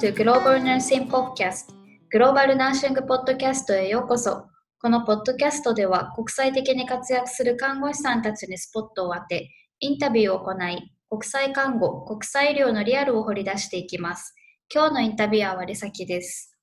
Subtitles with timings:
[0.00, 1.74] to Global Nursing Podcast
[2.08, 4.46] グローバルナーシングポッドキャストへようこそ。
[4.80, 14.34] このポッドキャストでは国際的に活躍する看護師さんたちにスポットを当て、インタビューを行い、国際看護、国際医療のリアルを掘り出していきます。
[14.74, 16.56] 今日のインタビュアーはリサキです。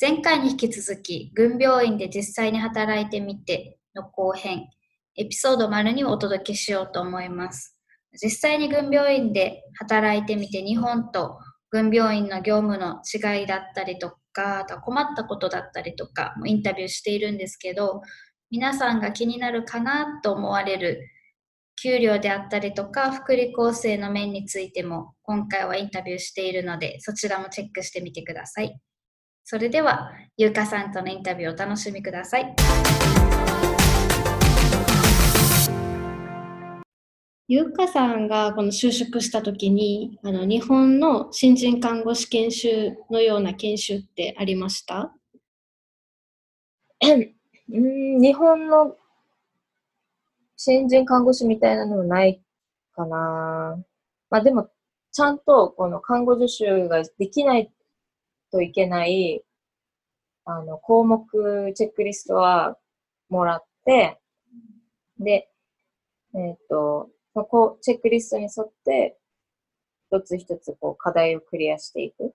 [0.00, 4.70] 前回に引き続き、軍病院で実際に働いてみての後編、
[5.16, 7.76] エピソード丸にお届けしようと思います。
[8.14, 18.02] 実際に軍病院で働いてみて日本と軍病院の業務の違いだったりとか、あと困ったことだったりとかもインタビューしているんですけど、
[18.50, 21.08] 皆さんが気になるかなと思われる
[21.80, 28.78] 給料であったりとか、福利厚生の面についても今回はインタビューしているので、そちらもチェックしてみてください。
[29.44, 33.39] それでは、ゆうかさんとのインタビューをお楽しみください。
[37.52, 45.12] ゆうかさんがこの就職した時にあの日本の新人看護師研修のような研修ってありました？
[47.02, 48.94] うん日本の
[50.56, 52.40] 新人看護師みたいなのはない
[52.92, 53.82] かな。
[54.30, 54.70] まあでも、
[55.10, 57.72] ちゃんとこの看護助手ができない
[58.52, 59.42] といけない
[60.44, 62.78] あの項目、チェックリストは
[63.28, 64.20] もらって、
[65.18, 65.50] で、
[66.36, 69.16] えっ、ー、と、そこ、チェックリストに沿って、
[70.10, 72.34] 一つ一つこう課題をクリアしていく。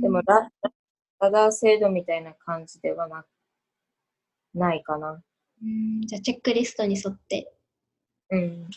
[0.00, 0.50] でもラ、
[1.20, 3.24] ラダー制度みたいな感じではな
[4.54, 5.22] ないかな。
[5.62, 7.52] うんじゃあ、チェックリストに沿って。
[8.30, 8.70] うん。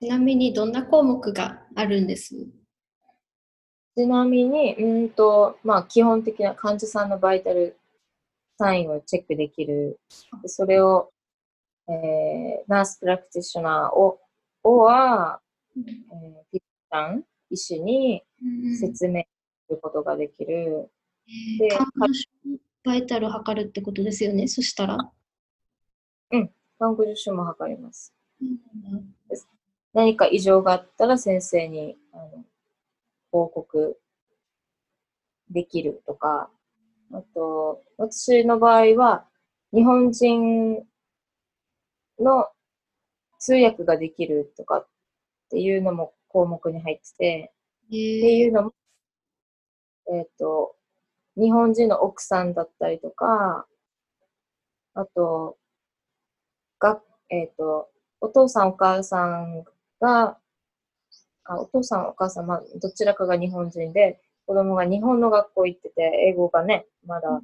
[0.00, 2.34] ちなみに、どんな項目があるんです？
[3.96, 7.78] ちなみに、うんと、まあ、基本的な患者さんのバイタル
[8.58, 10.00] サインをチェックできる。
[10.46, 11.12] それを、
[11.88, 14.18] えー、ナースプラクティショナーを
[14.64, 15.40] をは、
[15.76, 15.84] えー、
[16.50, 18.22] ピッタン、医師に
[18.80, 19.22] 説明
[19.66, 20.90] することができる。
[21.58, 21.68] で、
[22.82, 24.98] バイタルを測るってことですよね、そしたら。
[26.32, 28.12] うん、看護助手も測ります。
[28.40, 29.14] うん、
[29.92, 32.44] 何か異常があったら先生にあの
[33.30, 33.98] 報告
[35.50, 36.50] できるとか、
[37.12, 39.26] あと、私の場合は、
[39.72, 40.86] 日本人
[42.18, 42.48] の
[43.44, 44.88] 通訳ができるとかっ
[45.50, 47.52] ていうのも項目に入ってて、
[47.86, 48.74] っていうのも、
[50.10, 50.74] えっ、ー、と、
[51.36, 53.66] 日本人の奥さんだったりとか、
[54.94, 55.58] あと、
[56.78, 57.90] が、えっ、ー、と、
[58.22, 59.64] お父さんお母さん
[60.00, 60.38] が、
[61.44, 67.42] あお父さんお母さん、まあ、どちらかが日本人で、子供が日本の学校行ってて、英語がね、まだ、うん、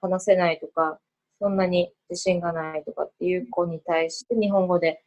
[0.00, 0.98] 話せないとか、
[1.40, 5.02] そんなに自信がないとかっていう子に対して日本語で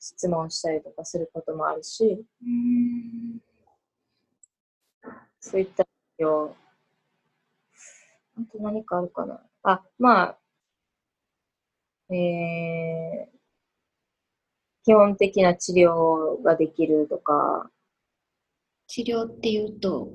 [0.00, 2.24] 質問したりとかすることもあるし、
[5.38, 5.86] そういった
[6.18, 6.56] よ。
[8.36, 9.40] あと何かあるかな。
[9.62, 10.38] あ、まあ、
[12.12, 13.34] えー、
[14.84, 17.70] 基本的な治療ができるとか。
[18.86, 20.10] 治療っていうと？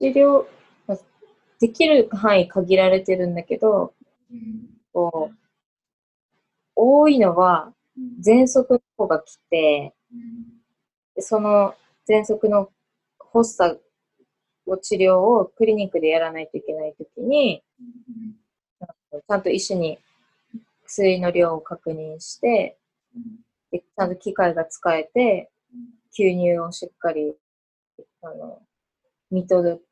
[0.00, 0.46] 治療、
[1.60, 3.92] できる範囲限られてるんだけど、
[4.92, 5.36] こう、
[6.74, 7.72] 多いのは、
[8.24, 9.94] 喘息の子が来て、
[11.14, 11.74] でその
[12.08, 12.70] 喘息の
[13.32, 13.82] 発作
[14.66, 17.62] を治療をクリニックでやらないといけないときに、
[19.10, 19.98] ちゃんと医師に
[20.84, 22.78] 薬の量を確認して、
[23.70, 25.50] でちゃんと機械が使えて、
[26.18, 27.34] 吸入をしっかり、
[28.22, 28.62] あの、
[29.30, 29.84] 見とる、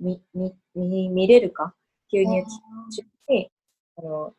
[0.00, 1.74] 見、見、見見れるか
[2.12, 3.50] 吸入中に、
[3.96, 4.34] あの、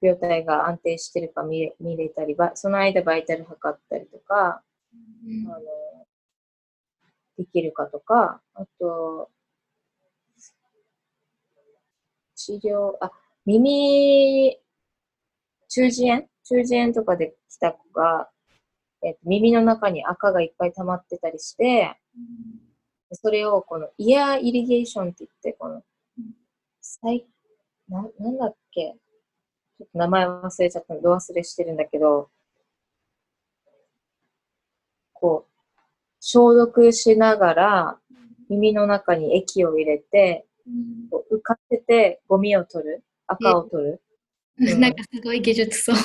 [0.00, 4.62] 病態が安定してるか見れ見れたり、その間バイタル測ったりとか、
[4.92, 5.60] うん、あの
[7.38, 9.30] できるかとか、あと、
[12.34, 13.10] 治療、あ、
[13.44, 14.58] 耳、
[15.68, 16.28] 中耳炎？
[16.44, 18.30] 中耳炎とかで来た子が、
[19.02, 25.82] えっと、耳の中に赤がいっぱい溜まってたりして、うん、それをこのイヤーイリゲーションって言って、この、
[26.88, 27.26] 最
[27.88, 28.94] な、なんだっけ？
[29.78, 32.30] ちょっと名前忘れちゃったど忘れしてるんだけど、
[35.12, 35.80] こう、
[36.20, 37.98] 消毒しながら、
[38.48, 40.46] 耳の中に液を入れて、
[41.10, 44.00] こう浮かせてゴミを取る、赤を取る。
[44.78, 45.96] なんかすごい技術そう。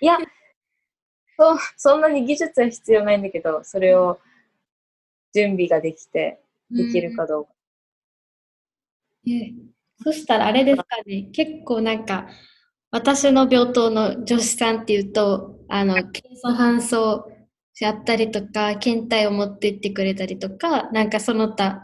[0.00, 0.18] いや、
[1.36, 4.18] そそんなに技術は必要ないんだけど、それを
[5.34, 6.40] 準備ができて、
[6.70, 7.52] できるかどうか。
[9.26, 9.72] うん
[10.04, 12.28] そしたらあれですかね、結構なんか、
[12.90, 17.30] 私の病棟の女子さんっていうと、あの、検査搬送
[17.78, 21.80] やったりとか、検体を持って行ってくれたりとか、なんかその他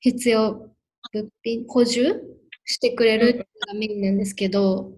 [0.00, 0.68] 必要
[1.12, 2.20] 物品、補充
[2.64, 4.90] してくれるっていうのがメインなんですけど、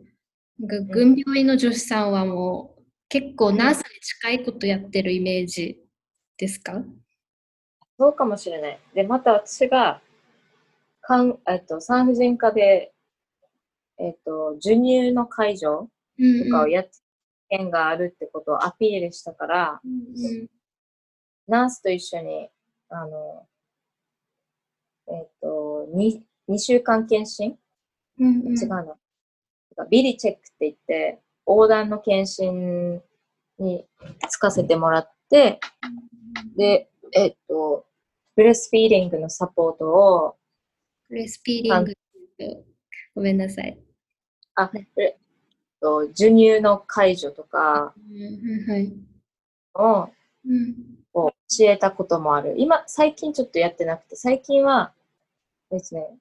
[0.59, 5.79] なんか軍病院の女子さんはもう結構ナースに近いことやってるイメージ
[6.39, 6.83] ですか？
[7.99, 8.79] そうかもしれない。
[8.95, 10.01] で、また私が、
[11.07, 12.93] かんえっと、産婦人科で、
[13.99, 15.89] えっと、授乳の介助と
[16.51, 16.91] かをやって、
[17.49, 20.49] 権があるってことをアピールしたから、うんうん。
[21.47, 22.49] ナースと一緒に、
[22.89, 23.47] あの、
[25.09, 27.57] えっと、2, 2週間検診？
[28.19, 28.59] うんうん。
[28.59, 28.97] 違うの。
[29.91, 33.03] ビリチェックって言って、横断の検診
[33.59, 33.87] に
[34.29, 35.61] つかせてもらって、
[36.57, 37.87] で、えっと、
[38.35, 40.37] breastfeeding のサポートを、
[41.09, 41.95] breastfeeding
[43.15, 43.79] ごめんなさい。
[44.55, 45.17] あ、えっ
[45.81, 47.95] と、授乳の介助とか。
[51.15, 52.55] を教えたこともある。
[52.59, 54.93] 今、最近ちょっとやってなくて、最近は
[55.71, 56.19] ですね、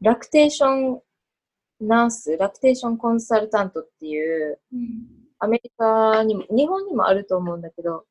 [0.00, 8.06] lactation nurse、lactation consultant っていう、うんアメリカにも、日本にもあると思うんだけど、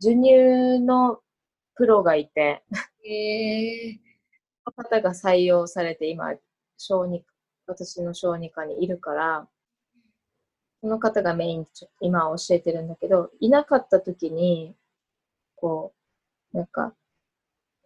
[0.00, 1.20] 授乳の
[1.76, 2.62] プロがいて、
[3.04, 4.06] えー
[4.68, 6.34] その方が採用されて今、
[6.76, 7.22] 小児
[7.68, 9.48] 私の小児科にいるから、
[10.80, 11.70] その方がメインで
[12.00, 14.74] 今は教えてるんだけど、いなかった時に、
[15.54, 15.94] こ
[16.52, 16.94] う、なんか、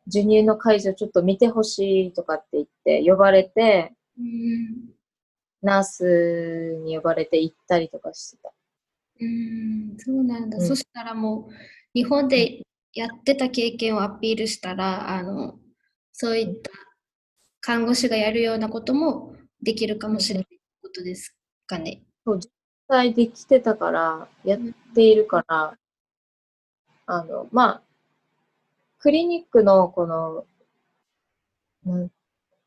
[0.07, 4.91] 授乳の介助ちょっと見てほしいとかって言って呼ばれて、うん
[5.63, 8.51] ナースに呼ばれて行ったりとかしてた。
[9.21, 10.57] うんそうなんだ。
[10.57, 11.53] うんそしたらもう、
[11.93, 15.59] 日本でやってた経験をアピールしたら、あの、
[16.13, 16.71] そういった
[17.61, 22.03] 看護師がやるようなこともできるかもしれないことですかね。
[22.27, 22.51] 実
[22.89, 24.61] 際できてたから、やっ
[24.95, 25.79] ているから、
[27.07, 27.83] あの、まあ、
[28.99, 30.47] クリニックのこの、
[31.85, 32.11] なん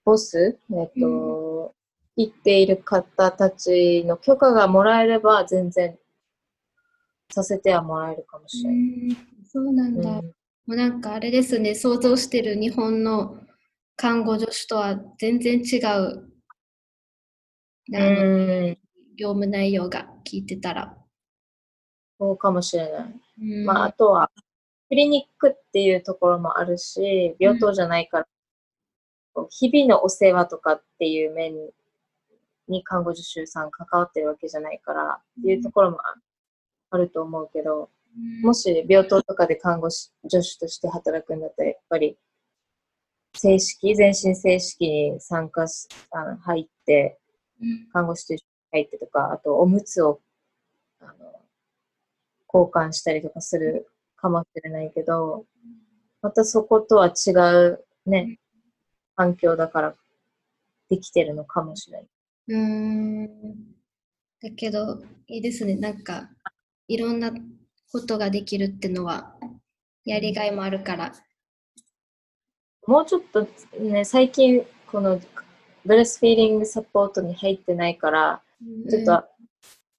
[0.06, 1.76] ボス、えっと、
[2.16, 5.98] 行っている方たちの許可がもらえれば、全然
[7.32, 8.78] させてはもらえるかもしれない。
[8.78, 10.10] うんそうなんだ。
[10.20, 10.34] うん
[10.66, 13.38] もうなんかあれですね、想像してる日本の
[13.98, 16.30] 看護助手とは全然違う、
[19.18, 20.98] 業務内容が聞いてたら。
[22.18, 23.22] そうかもしれない。
[23.42, 24.32] うんまあ、あとは、
[24.88, 28.28] クリニックっていうところもあるし、病棟じゃないから、
[29.50, 31.54] 日々のお世話とかっていう面
[32.70, 36.16] に看護助手さん関わってるわけじゃないから、っていうところもあ
[36.92, 37.90] あると思うけど、
[38.42, 42.18] もし病棟とかで看護師助手として働くんだったら、やっぱり、
[43.36, 47.20] 正式、全身正式に参加し、あの入って、
[47.62, 48.46] うん看護師と一緒
[48.78, 50.20] に入ってとか、あとおむつを
[51.00, 51.12] あの
[52.54, 55.46] 交換したりとかするかもしれないけど、
[56.22, 58.40] またそことは違うね、
[59.16, 59.96] 環境だから
[60.90, 62.08] できてるのかもしれない。
[62.50, 63.28] うーん
[64.42, 65.76] だけど、いいですね。
[65.76, 66.30] なんか、
[66.88, 67.32] いろんな
[67.94, 69.36] ことができるってのは、
[70.04, 71.14] やりがいもあるから。
[72.88, 73.48] もうちょっと
[73.80, 75.22] ね、最近この
[75.86, 78.42] ブレスフィーリングサポートに入ってないから、
[78.90, 79.14] ちょっと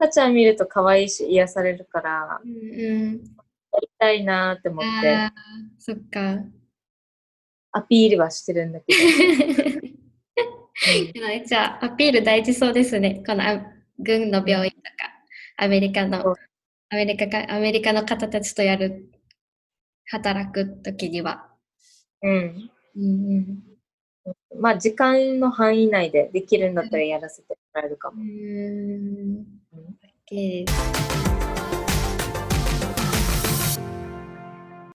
[0.00, 5.33] 赤ちゃん見ると可愛いし癒されるから、うん、うん、やりたいなーって思ってああ、
[5.78, 6.38] そっか。
[7.71, 9.00] アピールはしてるんだけど。
[11.26, 13.23] めっちゃアピール大事そうですね。
[13.25, 13.62] このあ
[14.00, 14.83] 軍の病院とか、
[15.59, 16.35] アメリカの
[16.95, 19.11] アメリカか、アメリカの方たちとやる、
[20.07, 21.49] 働くときには。
[22.23, 22.71] うん。
[22.97, 23.59] うんうん
[24.61, 28.23] まあ、時間の範囲内でできるんだったらやらせてもらえるかうも。
[28.23, 28.27] ー
[29.41, 29.45] ん。
[30.31, 30.65] OK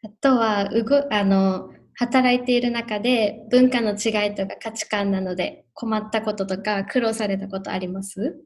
[0.01, 8.41] あとは、うご、あの、働いている中で文化の違いとか価値観なので困ったこととか苦労されたことあります？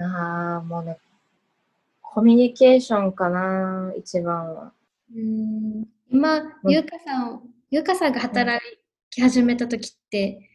[0.00, 0.98] ああ、もうね、
[2.14, 4.74] コミュニケーションかな、一番は。
[5.14, 5.88] うーん。
[6.10, 6.70] 今、うん。
[6.70, 7.40] ゆうかさん、
[7.70, 8.62] ゆうかさんが働
[9.08, 10.46] き始めた時って、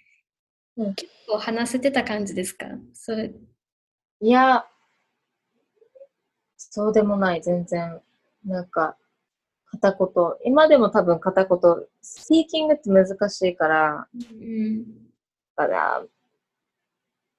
[0.75, 0.93] うん。
[0.93, 2.67] 結構話せてた感じですか？
[2.93, 3.33] それ、
[4.21, 4.67] いや、
[6.57, 8.01] そうでもない、全然。
[8.45, 8.95] なんか、
[9.65, 10.09] 片言。
[10.45, 11.59] 今でも多分片言。
[12.03, 14.85] スピーキングって難しいから、うん
[15.55, 16.03] だから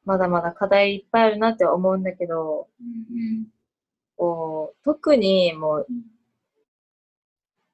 [0.04, 3.46] まだまだ課題いっぱいあるなって思うんだけど、うん
[4.18, 6.02] こう特にもううん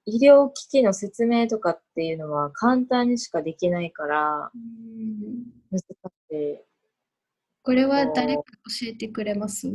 [0.06, 5.84] 医療機器の説明とかっていうのは簡単にしかできないからうん難し
[6.32, 6.58] い。
[7.62, 9.66] これは誰か教えてくれます？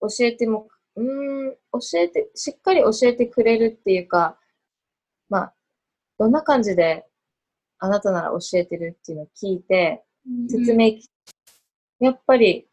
[0.00, 4.36] 教えてもうん、教えて、しっかり教えてくれるっていうか、
[5.28, 5.54] まあ、
[6.18, 7.06] どんな感じで
[7.78, 10.02] あなたなら教えてるっていうのを聞いて、
[10.50, 10.98] 説明、
[12.00, 12.67] やっぱり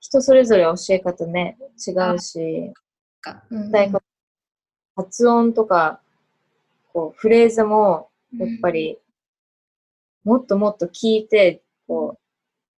[0.00, 2.72] 人それぞれ教え方ね、違うし、
[4.96, 6.00] 発音とか、
[6.92, 8.98] こう、フレーズも、やっぱり、
[10.24, 12.20] もっともっと聞いて、こう、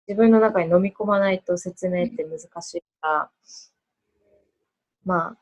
[0.09, 3.31] 自分の中に飲み込まないと説明って難しいから、
[5.05, 5.37] まあ、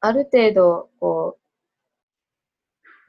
[0.00, 1.36] ある程度、こ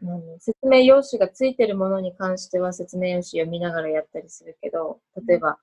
[0.01, 5.59] う、何説明用紙がついてるものに関しては説明用紙読みながらやったりするけど、例えば、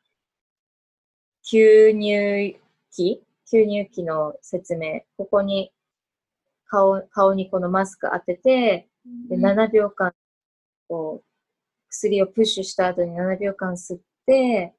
[1.44, 2.56] 吸入
[2.90, 3.22] 器？
[3.46, 5.02] 吸入器の説明。
[5.18, 5.70] ここに
[6.66, 8.88] 顔、顔にこのマスク当てて、
[9.28, 10.12] で、7秒間、
[10.88, 11.24] こう、
[11.90, 14.74] 薬をプッシュした後に7秒間吸って、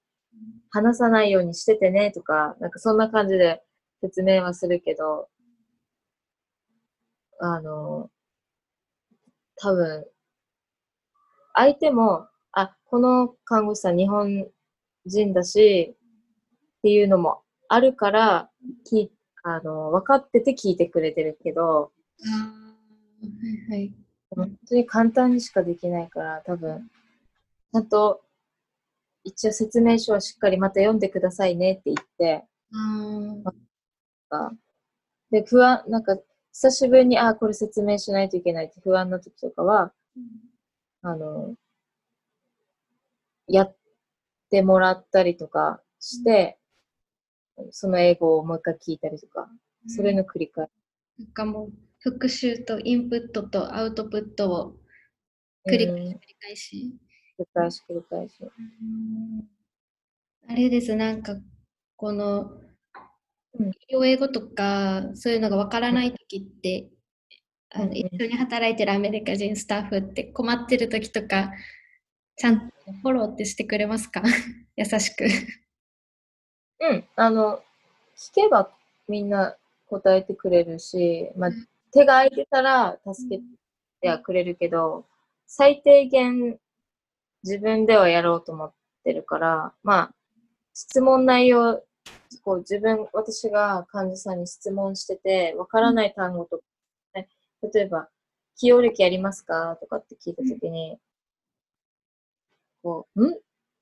[0.71, 3.63] 離さないようにしててねとか、なんかそんな感じで
[4.01, 5.29] 説明はするけど、
[7.39, 8.09] あの、
[9.57, 10.05] 多分、
[11.53, 14.47] 相手も、あ、この看護師さん日本
[15.05, 15.95] 人だし、
[16.85, 18.51] っていうのもあるから、
[18.87, 19.11] き
[19.41, 23.93] あの、分かってて聞いてくれてるけど、はいはい。
[24.29, 26.87] 本当に簡単にしかできないから、多分、
[27.73, 28.21] ちゃんと、
[29.23, 33.51] 一応説明書はしっかりまた読んでくださいねって言って、あ
[34.29, 34.53] か
[35.31, 36.19] で、不安、なんか、
[36.53, 39.91] 久しぶりに、あ、これ説明しないといけないって不安な時とかは、
[41.01, 41.55] あの、
[43.47, 43.75] やっ
[44.51, 46.59] てもらったりとかして、
[47.71, 49.49] その英語をもう一回聞いたりとか、
[49.87, 50.69] それの繰り返し。
[51.19, 54.75] なんかもう復習とインプットとアウトプットを
[55.69, 56.95] 繰り返うんし繰り返し。
[57.39, 58.35] 繰り返し繰り返し。
[60.47, 61.35] あれです、なんか
[61.97, 62.61] この
[63.59, 66.89] うん医療英語とかそういうのがわからないときって、
[67.71, 71.51] あうんうんの一緒に働いてるアメリカ人スタッフって困ってるときとか、
[72.37, 74.23] ちゃんとフォローってしてくれますか？
[74.77, 75.25] 優しく。
[76.79, 77.61] うん、あの、
[78.17, 78.69] 聞けば
[79.07, 79.55] みんな
[79.87, 83.41] 答えてくれるし、まあうん、手が空いてたら助け
[84.01, 85.05] てはくれるけど、
[85.47, 86.59] 最低限
[87.43, 90.15] 自分ではやろうと思ってるから、まあ、
[90.73, 91.83] 質問内容、
[92.43, 96.63] こう自分、私が患者さんに質問してて、わからない単語とか、
[97.15, 97.29] ね、
[97.73, 98.09] 例えば、
[98.57, 100.97] 起用歴ありますかとかって聞いたときに、
[102.83, 103.39] こう、ん？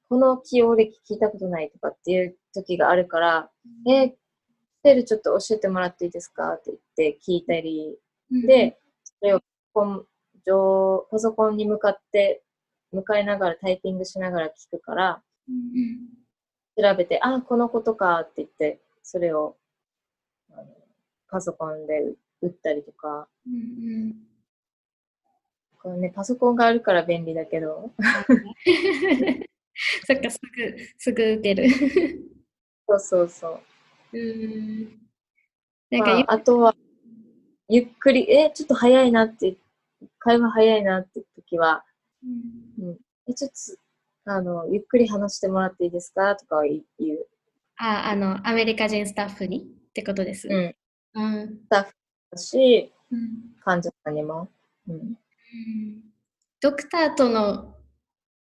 [0.10, 3.50] この起用歴聞いたことないとかっていう時があるから、
[3.88, 4.15] えー、ス
[4.83, 6.79] ペルちょっと教えてもらっていいですかって言っ
[7.15, 7.98] て聞いたり、
[8.45, 10.05] で、それをパソコン
[10.45, 12.43] 上パソコンに向かって、
[12.91, 16.24] 向かいながらタイピングしながら聞くから、うんうん
[16.75, 19.57] 調べて、あ、このことかって言って、それを
[21.29, 23.57] パソコンで打ったりとか、うんう
[24.07, 24.15] ん。
[25.79, 27.91] これね、パソコンがあるから便利だけど、
[30.07, 31.69] そっか、すぐ、すぐ打てる。
[32.87, 33.61] そうそうそ
[34.13, 34.17] う。
[34.19, 34.99] うん。
[35.91, 36.75] なんまか、あ、あとは、
[37.69, 39.57] ゆっくり、え、ちょっと早いなって、
[40.19, 41.85] 会話早いなって時は、
[42.23, 42.27] う
[42.85, 46.35] んえ、ちょっと、あの、ゆっくり話してもらっていいですか？
[46.37, 46.79] とかは言
[47.15, 47.27] う。
[47.77, 50.47] あ、あの、アメリカ人スタッフにってことです？
[50.49, 50.75] うん。
[51.15, 51.67] うん。
[51.69, 51.87] だ
[52.35, 54.49] し、うん患者さんにも。
[54.87, 54.95] うん。
[54.95, 55.17] うん
[56.61, 57.75] ドクターとの、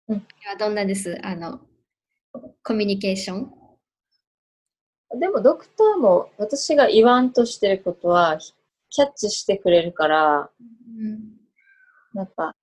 [0.08, 0.16] うん。
[0.16, 1.18] はどんなです？
[1.22, 1.60] あの、
[2.62, 3.52] コミュニケーション？
[5.18, 8.38] でも、ドクターも私が言わんとしてることは、
[8.90, 11.36] キャッチしてくれるから、うん。
[12.14, 12.54] なんか、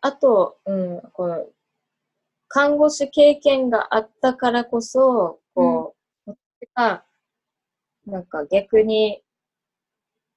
[0.00, 1.46] あと、うん、この、
[2.48, 6.36] 看護師経験があったからこそ、こう、私
[6.74, 7.04] が、
[8.06, 9.22] なんか逆に、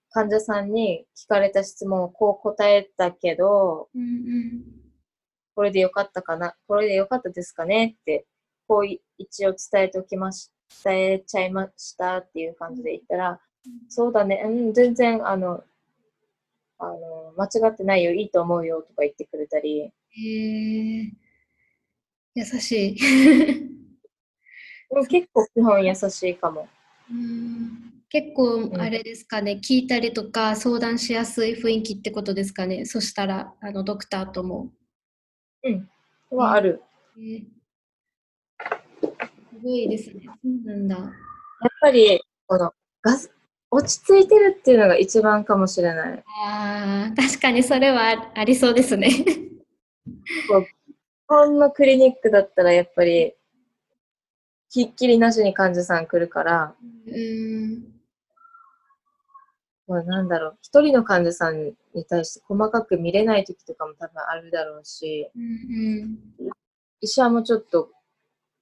[0.09, 4.63] 患者さんに聞かれた質問をこう答えたけど、うんうん
[5.57, 7.95] これでよかったかな、これでよかったですかね？
[7.99, 8.27] って、
[8.67, 10.51] こうい一応伝えておきまし、
[10.83, 13.41] 伝えちゃいましたっていう感じで言ったら、
[13.89, 15.63] そうだね、うん、全然、あの、
[16.77, 21.11] あの、間違ってないよ、いいと思うよとか言ってくれたり、へえ
[22.35, 22.97] 優しい。
[25.09, 26.67] 結構基本優しいかも。
[27.09, 32.85] うん結構あれですかね、聞いたりとか相談しやすい雰囲気ってことですかね。
[32.85, 34.71] そしたら、あのドクターとも。
[36.31, 36.37] うん。
[36.37, 36.81] はある。
[37.17, 37.57] えー
[39.57, 40.21] すごいですね。
[40.23, 40.95] そうなんだ。
[40.97, 41.11] やっ
[41.81, 42.71] ぱり、この、
[43.01, 43.31] ガス、
[43.71, 46.23] 落ち着いてるっていうのが一番かもしれない。
[46.45, 49.09] ああ、確かにそれはあありそうですね。
[49.09, 49.57] 日
[51.27, 53.33] 本のクリニックだったらやっぱり、
[54.69, 56.75] ひっきりなしに患者さん来るから、
[57.07, 57.96] うん。
[59.87, 66.17] まあ、なんだろう、一人の患者さんに対して細かく見れない時とかも多分あるだろうし、うん。
[66.99, 67.91] 医者もちょっと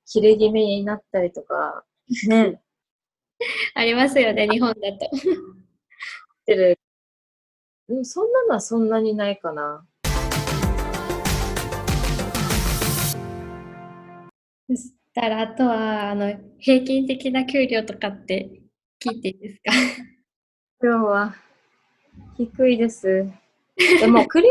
[0.05, 1.83] 切れ気味になったりとか、
[2.27, 2.61] ね、
[3.73, 5.05] ありますよね、日本だと。
[5.07, 5.09] っ
[6.45, 6.79] てる。
[7.87, 9.87] うん、そんなのはそんなにないかな。
[14.67, 18.61] そしたら、あとは、あの、平均的な給料とかって
[19.03, 19.71] 聞いていいですか？
[20.81, 21.35] 今日は
[22.37, 23.25] 低いです。
[23.77, 24.49] でもクリ、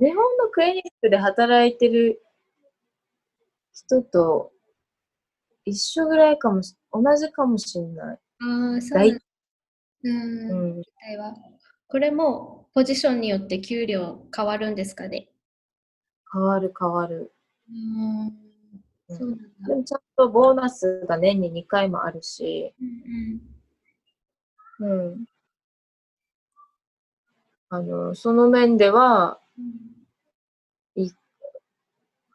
[0.00, 2.22] 日本のクリニックで働いてる
[3.72, 4.52] 人と
[5.64, 8.18] 一緒ぐらいかもし、同じかもしれない。
[8.40, 9.18] ああ、そうなん大だ。
[10.02, 10.10] う
[10.80, 10.82] ん。
[11.88, 15.28] これも、ポジションによって給料変わるんですかね？
[16.32, 17.32] 変わる変わる。
[17.68, 18.26] うん。
[18.26, 18.40] うん
[19.08, 19.44] そうなんだ。
[19.68, 22.84] でもちゃんとボーナスが年に2回もあるし、う
[24.86, 25.26] んうん。
[27.70, 30.00] あの、その面では、うん。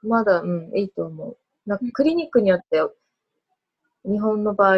[0.02, 1.38] まだ、うん、いいと思う。
[1.66, 2.82] なんかうんクリニックによって、
[4.06, 4.78] 日本の場合、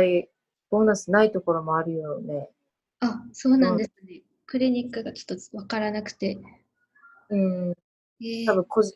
[0.69, 2.49] ボーナスないところもあるよね。
[3.01, 4.21] あ、そうなんですね。
[4.45, 6.37] クリニックがちょっとわからなくて。
[7.29, 7.69] うん。
[7.69, 8.95] えー多分個人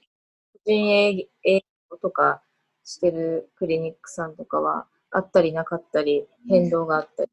[0.53, 2.41] 個人営営業とか
[2.84, 7.32] してるクリニックさんとかは、あったりなかったり、変動があったり。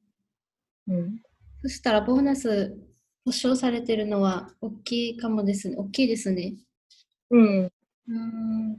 [0.88, 1.22] うん。
[1.62, 2.76] そしたら、ボーナス
[3.28, 5.76] 保証されてるのは大きいかもですね。
[5.76, 6.54] 大きいですね。
[7.28, 7.72] うん。
[8.08, 8.78] うん。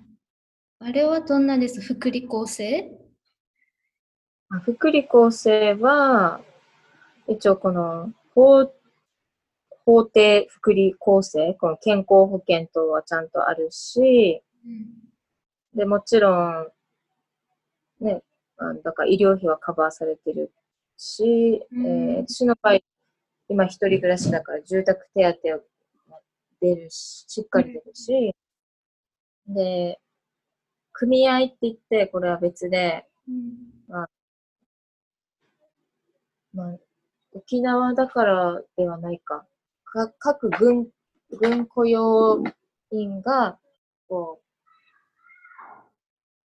[0.79, 1.81] あれはどんなです？
[1.81, 2.89] 福利厚生？
[4.49, 6.41] あ福利厚生は、
[7.27, 8.73] 一応この法、
[9.85, 14.41] 法定福利厚生、この健康保険等はちゃんとあるし、
[15.75, 16.67] で、もちろん、
[17.99, 18.23] ね、
[18.57, 20.51] あだから医療費はカバーされてる
[20.97, 22.79] し、うんえー私の場合、
[23.49, 25.61] 今一人暮らしだから住宅手当を
[26.61, 28.35] 出るし、しっかり出るし、
[29.47, 29.99] で、
[30.93, 33.79] 組合って言って、これは別で、うん
[36.53, 36.77] まあ、
[37.33, 39.45] 沖縄だからではないか。
[39.85, 40.87] か各軍、
[41.31, 42.43] 軍雇用
[42.91, 43.59] 員が、
[44.07, 44.41] こ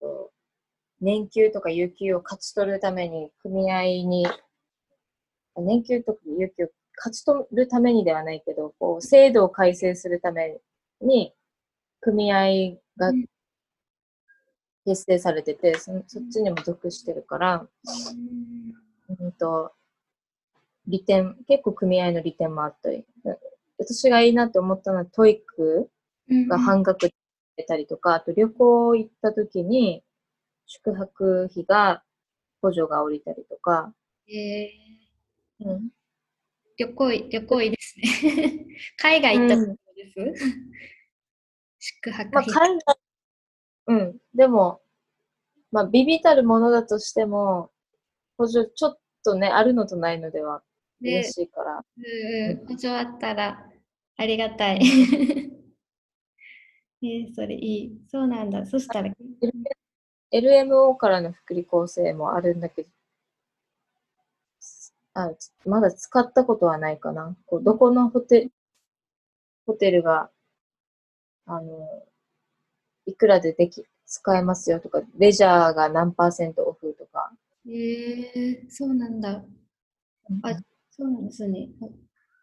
[0.00, 4.26] こう年給とか有給を勝ち取るために、組合に、
[5.56, 6.68] 年給とか有給を
[7.02, 10.60] 勝ち取るためにではないけど、こう、制度を改正するため
[11.00, 11.32] に、
[12.00, 13.26] 組合がうん。
[14.84, 17.66] 結成されてて、そそっちにも属してるから、
[19.18, 19.32] うん。
[19.32, 19.72] と、
[20.86, 23.06] 利点、結構組合の利点もあったり、
[23.78, 25.90] 私がいいなって思ったのは、 TOEIC
[26.28, 27.14] うんが半額で
[27.56, 30.04] 出たりとか、あと旅行行った時に、
[30.66, 32.02] 宿泊費が
[32.60, 33.94] 補助が下りたりとか、
[34.28, 35.68] えー。
[35.68, 35.90] うん、
[36.80, 38.66] 旅行い、旅行いいですね。
[38.96, 39.76] 海外行ったとこ
[40.16, 40.46] ろです？
[41.78, 42.54] 宿泊まあ、費。
[42.54, 42.98] 海外、
[43.88, 44.80] うん、でも、
[45.70, 47.70] まあ、微々たるものだとしても、
[48.38, 50.62] 補助ちょっとね、あるのとないのでは
[51.02, 53.70] で嬉しいから、うんうん、補助あったら
[54.16, 54.80] ありがたい。
[57.02, 58.00] え ー、それいい。
[58.08, 58.64] そうなんだ。
[58.64, 59.12] そしたら、
[60.32, 62.88] LMO からの福利厚生もあるんだけど、
[65.28, 65.32] あ
[65.66, 67.36] まだ使ったことはないかな。
[67.46, 68.50] こうどこのホテ
[69.70, 70.30] ホテルが、
[71.46, 71.88] あの、
[73.06, 77.32] いくらででき、使えますよとか、レジャーが何パーセントオフとか。
[77.66, 79.44] えー、そうなんだ。
[80.42, 80.50] あ
[80.90, 81.68] そうなんですね。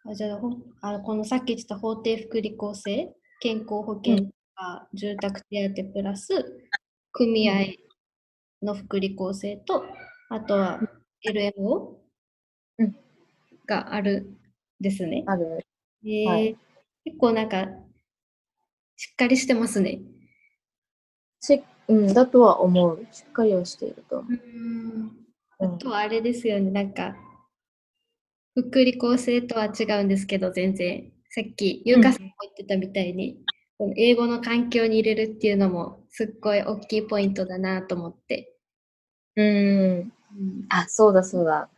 [0.06, 4.24] あじゃあほあ、このさっき言ってた法定福利厚生、健康保険と
[4.56, 6.30] か、住宅手当プラス、
[7.12, 7.54] 組合
[8.62, 9.84] の福利厚生と、
[10.30, 10.80] あとは
[11.26, 12.07] LMO うん
[13.68, 14.22] がある
[14.80, 15.24] んですね。
[15.28, 15.66] ある。
[16.04, 16.58] えーはい
[17.06, 17.70] 結構なんか、
[18.98, 20.02] しっかりしてますね。
[21.40, 23.08] し、うん、だとは思う。
[23.14, 24.26] しっかりはしていると。
[24.28, 25.12] うん
[25.60, 27.16] あうんとはあれですよね、なんか、
[28.56, 31.14] 福利厚生とは違うんですけど、全然。
[31.30, 33.40] さっき、ゆうかさんも言ってたみたいに、
[33.78, 38.54] この英語の環境に入れるっていうのも、すっごい大きいポイントだなと思って。
[39.38, 39.46] うん。
[39.46, 40.12] うん
[40.70, 41.70] あ、そうだそうだ。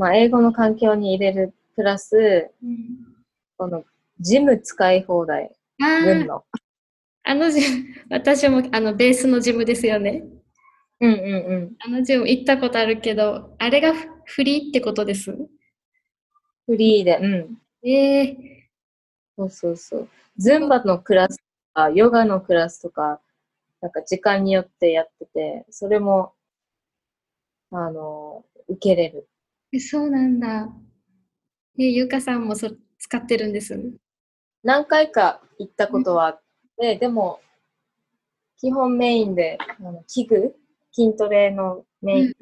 [0.00, 2.50] まあ、英語の環境に入れる、プラス、
[3.58, 3.84] この、
[4.18, 5.54] ジム使い放題、
[6.24, 6.42] の。
[7.22, 10.24] あのジム、私もあのベースのジムですよね。
[11.00, 11.76] うんうんうん。
[11.80, 15.36] あのジム行ったことあるけど、あれがフフリーってことです？
[16.64, 17.86] フリーで、うん。
[17.86, 18.34] えー、
[19.36, 20.08] そうそうそう。
[20.38, 21.42] ズンバのクラスと
[21.74, 23.20] か、ヨガのクラスとか、
[23.82, 26.32] なんか時間によってやってて、それも
[27.70, 29.28] あの、受けれる。
[29.72, 30.68] えそうなんだ。
[31.78, 33.78] え、ゆうかさんもそ使ってるんです？
[34.64, 36.42] 何回か行ったことはあっ
[36.78, 37.40] て、でも、
[38.58, 40.56] 基本メインで、あの器具、
[40.92, 42.32] 筋トレのメイン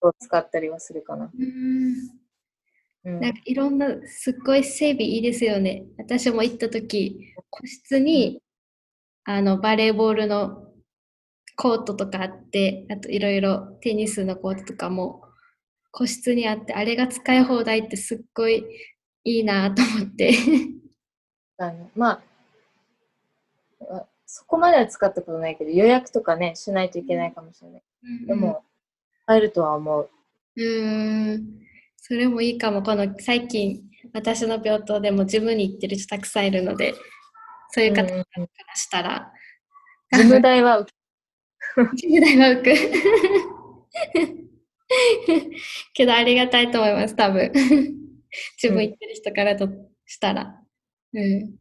[0.00, 1.30] を使ったりはするかな。
[1.38, 1.94] うん。
[3.04, 3.20] うん。
[3.20, 5.84] なんかいろんなすっごい整備いいですよね。
[5.98, 8.40] 私も行った時個室に
[9.24, 10.64] あのバレーボールの
[11.56, 15.22] コートとかあってあといろいろテニスのコートとかも
[15.94, 18.66] 個室にあってあれが使い放題ってすっごい
[19.22, 20.34] いいなと思って。
[21.56, 27.82] あのまあ、あそこまでは使ったことないけど、予約とかね、しないといけないかもしれない。
[28.26, 28.64] でも、
[29.26, 30.10] 入るとは思う。
[30.56, 31.64] うーん
[31.96, 32.82] それもいいかも。
[32.82, 36.94] この最近私の病棟でもジムに行ってる人たくさんいるので
[37.70, 39.32] そういう方からうんしたら
[40.12, 40.92] 事務代は受
[41.96, 42.64] け10 代は浮
[44.38, 44.43] く。
[45.94, 47.52] けどありがたいと思います、多分。
[48.62, 49.68] 自分行ってる人からと
[50.06, 50.60] したら。
[51.12, 51.58] うん。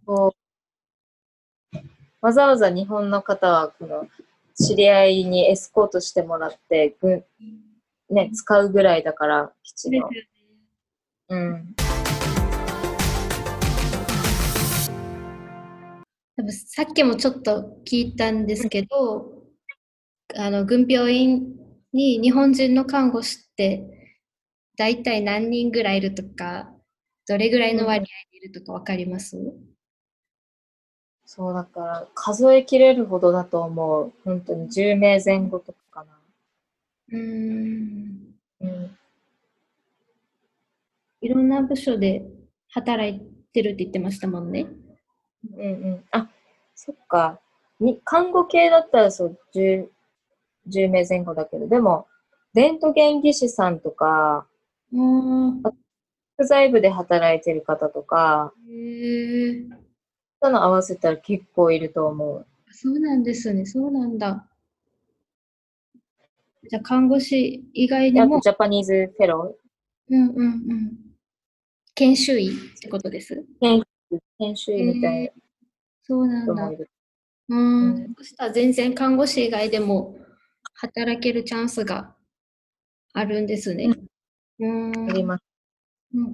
[2.21, 4.07] わざわざ日本の方は、この、
[4.55, 7.23] 知り合いにエスコートしてもらって、ぐ
[8.09, 10.09] ね、使うぐらいだから、基地の。
[11.29, 11.75] うん。
[16.35, 19.43] 多分さっきもちょっと聞いたんですけど、
[20.35, 21.62] あの、軍病院
[21.93, 24.17] に日本人の看護師って
[24.77, 26.71] 大体何人ぐらいいるとか、
[27.27, 29.37] どれぐらいの割合でいるとかわかります、
[31.25, 34.13] そうだから、数えきれるほどだと思う。
[34.23, 36.17] 本当に10名前後とかかな。
[37.09, 38.35] うーん。
[38.61, 38.97] うん。
[41.21, 42.23] いろんな部署で
[42.69, 43.19] 働い
[43.51, 44.67] てるって言ってましたもんね。
[45.57, 46.03] うんうん。
[46.11, 46.29] あ、
[46.75, 47.39] そっか。
[47.79, 49.89] に看護系だったらそう、10、
[50.67, 52.07] 10名前後だけど、でも、
[52.53, 54.47] レントゲン技師さんとか、
[54.91, 55.61] うん。
[56.37, 59.65] 薬剤部で働いてる方とか、へえ。
[60.41, 62.45] その合わせたら結構いると思う。
[62.71, 63.65] そうなんですね。
[63.65, 64.47] そうなんだ。
[66.69, 69.55] じゃあ、看護師以外でも、ジャパニーズフェロ
[70.09, 70.91] うんうんうん。
[71.95, 73.45] 研修医ってことです？
[73.61, 73.81] ー、
[74.39, 75.31] 研修医みたい
[76.01, 76.77] そうなだなん人もい。
[76.77, 76.89] る。
[77.49, 78.13] うんうん。
[78.17, 80.15] そしたら全然看護師以外でも
[80.83, 82.13] 働けるチャンスが
[83.13, 83.89] あるんですね。
[84.59, 85.09] うん。
[85.09, 85.43] あります。
[86.13, 86.25] うん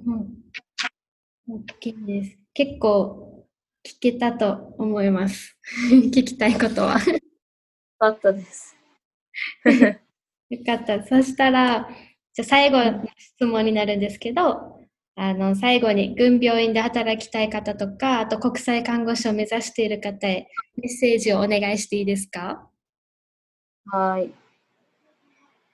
[1.48, 1.60] うん。
[1.80, 2.38] OK です。
[2.52, 3.46] 結構
[3.86, 5.56] 聞けたと思います。
[5.90, 6.98] 聞きたいことは。
[6.98, 7.18] よ
[7.98, 8.76] かったです。
[10.50, 11.04] よかった。
[11.06, 11.88] そしたら、
[12.32, 14.80] じゃあ最後の質問になるんですけど、
[15.14, 22.69] あの、最後に軍病院で働きたい方とか、あと国際看護師を目指している方へメッセージをお願いしていいですか？
[23.86, 24.32] はい。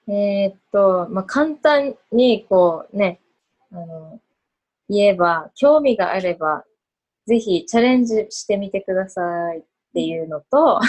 [0.09, 3.21] えーっと、まあ、簡単に、こうね、
[3.73, 4.21] あの、
[4.88, 6.64] 言えば、興味があれば、
[7.27, 9.21] ぜひチャレンジしてみてくださ
[9.55, 10.81] いっていうのと、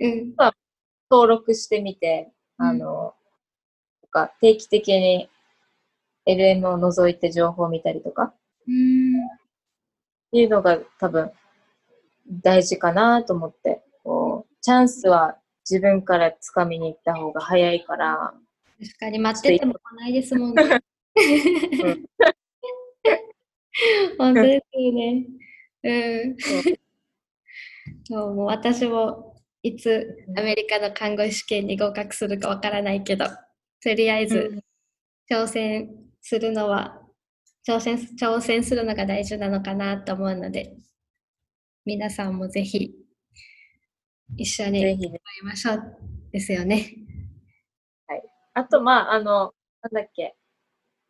[0.00, 0.34] うん。
[1.10, 3.14] 登録してみて、あの、
[4.02, 5.28] とか定期的に
[6.26, 8.32] LM を除いて情報を見たりとか、
[8.66, 9.26] うん。
[9.26, 9.28] っ
[10.32, 11.30] ていうのが多分
[12.42, 13.82] 大事かなと思って、
[14.64, 15.36] チャンスは
[15.68, 18.32] 自分から掴みに行った方が早いから、
[18.80, 20.80] 確かに待ってても来ないですもんね。
[24.16, 25.26] 本当ですよね。
[25.82, 25.92] う
[26.30, 26.36] ん。
[28.04, 33.26] そう、もう私もいつアメリカの看護師試験に合格するかわからないけど、
[33.82, 34.62] とりあえず
[35.30, 35.90] 挑戦
[36.22, 37.02] するのは、
[37.68, 40.74] 挑戦、挑戦するのが大事なのかなと思うので、
[41.84, 43.03] 皆さんもぜひ
[44.36, 44.96] 一緒に頑。
[44.96, 45.98] 張りましょう
[46.32, 47.04] ですよね。
[48.54, 50.36] あと、まあ、あの、なんだっけ。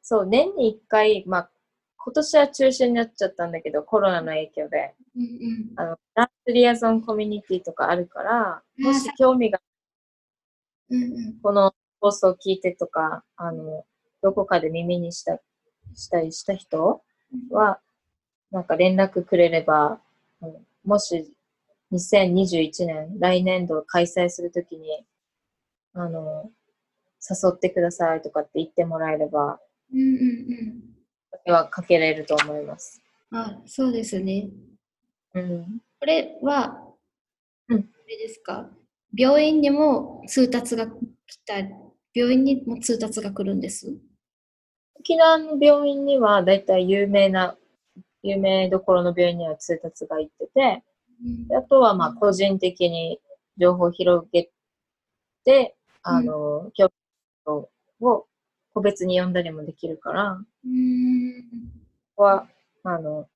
[0.03, 1.51] そう、年に一回、まあ、
[1.99, 5.73] 今年は中止になっちゃったんだけど、コロナの影響で、うんうん。
[5.77, 9.61] あの、ナースリアゾンコミュニティとかあるから、うんもし興味が
[10.91, 11.41] うんうん。
[11.43, 13.85] この放送を聞いてとか、あの、
[14.23, 15.39] どこかで耳にした、
[15.95, 17.03] したりした人
[17.51, 17.81] は、
[18.51, 20.01] なんか連絡くれれば、
[20.41, 21.33] うんもし
[21.95, 25.05] 2021年、来年度開催するときに、
[25.95, 26.51] あの、
[27.21, 29.61] 誘ってくださいとかって言ってもらえれば、
[29.93, 30.85] うんうん
[31.47, 31.53] うん。
[31.53, 33.01] はかけれると思います。
[33.31, 34.49] あ、そうですね。
[35.35, 35.81] うん。
[36.01, 36.81] これは、
[37.69, 38.69] うんあれですか？
[39.17, 40.93] 病院にも通達が来
[41.47, 41.55] た、
[42.13, 43.97] 病院にも通達が来るんです？
[45.01, 47.57] 沖縄の病院には、だいたい有名な、
[48.23, 50.83] 有名どころの病院には通達が行ってて、で
[51.57, 53.21] あとは、まあ、個人的に
[53.57, 54.51] 情報を広げ
[55.45, 56.93] て、あの、興味
[57.45, 58.27] 人を
[58.75, 61.43] 個別に呼んだりもできるから、うん。
[62.17, 62.49] ここは、
[62.83, 63.29] あの、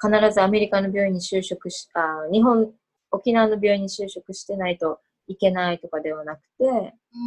[0.00, 2.72] 必ずアメリカの病院に就職し、あ日本、
[3.12, 7.18] 沖縄の病院に就職してないといけないとかではなくて、う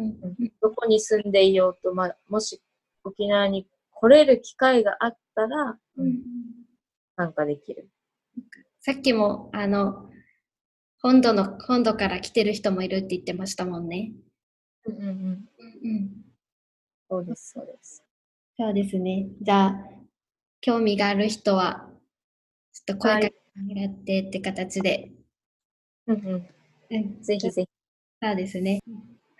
[0.00, 0.52] ん。
[0.60, 2.62] どこに住んでいようと、まあ、もし
[3.04, 6.22] 沖縄に来れる機会があったら、うん。
[7.16, 7.88] 参加できる。
[8.80, 10.10] さっきも、あの、
[11.00, 14.12] 本土の、本土から来てる人もいるって言ってましたもんね。
[14.86, 15.48] うんうんうん。
[15.84, 16.10] うん。
[17.08, 18.04] そうです、そうです。
[18.56, 19.28] そうですね。
[19.40, 19.76] じゃあ、
[20.60, 21.88] 興味がある人は、
[22.72, 25.12] ちょっと声かけてもらってって形で。
[26.06, 26.48] うんうん。
[26.90, 27.22] うん。
[27.22, 27.68] ぜひぜひ。
[28.22, 28.80] そうですね。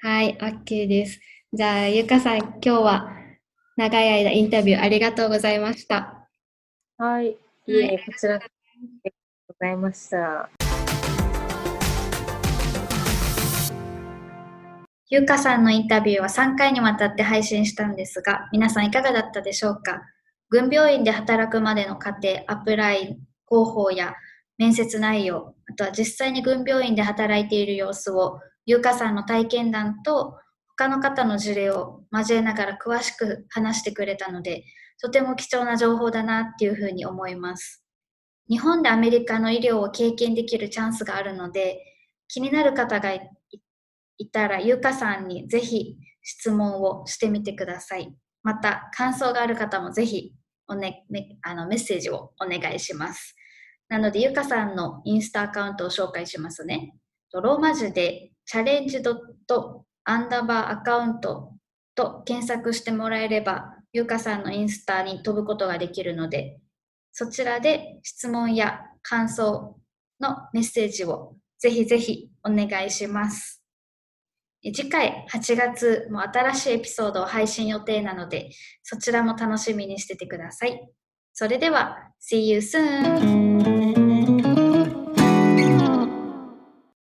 [0.01, 1.21] はい、OK です。
[1.53, 3.11] じゃあ、ゆかさん、今日は
[3.77, 6.29] 長い間インタビューありがとうございました。
[6.99, 7.31] はい。
[7.31, 7.37] い
[7.69, 8.41] えいえ、こちら
[8.83, 9.17] りがと
[9.51, 10.51] うございました。
[15.09, 20.01] ゆうかさんのインタビューは3回にわたって配信したんですが、皆さんいかがだったでしょうか？
[20.49, 23.19] 軍病院で働くまでの過程、アプライ、
[23.49, 24.15] 広報や
[24.57, 30.39] 面接内容、あとは実際に軍病院で働いている様子を、ゆかさんの体験談と
[30.77, 34.65] 他の方の事例を交えながら詳しく話してくれたので、
[35.01, 37.82] とても貴重な情報だなっていうふうに思います。
[38.53, 41.79] 日本でアメリカの医療を経験できるチャンスがあるので、
[42.29, 43.11] 気になる方が
[44.19, 48.15] いたら、ゆうかさんにぜひ質問をしてみてください。
[48.43, 50.35] また、感想がある方もぜひ
[50.69, 53.35] お、ね、めあのメッセージをお願いします。
[53.89, 56.95] なので、ゆかさんのインスタアカウントを紹介しますね。
[57.33, 61.55] ローマ字でチャレンジドットアンダーバーアカウント
[61.95, 66.59] と検索してもらえれば、ゆうかさんのインスタに飛ぶことができるので、
[67.13, 69.77] そちらで質問や感想
[70.21, 73.63] のメッセージをぜひぜひお願いします。
[74.65, 78.51] 次回8月も新しいエピソードを配信予定なので、
[78.83, 80.89] そちらも楽しみにしててください。
[81.33, 84.02] それでは、See you soon!